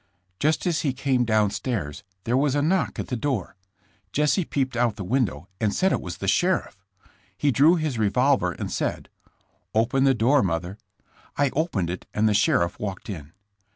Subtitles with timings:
[0.39, 3.55] Just as he came down stairs there was a knock at the door.
[4.11, 6.83] Jesse peeped out the window and said it was the sheriff.
[7.37, 9.09] He drew his revolver and said:"
[9.75, 10.79] 'Open the door, mother.'
[11.37, 13.31] "I opened it and the sheriff walked in.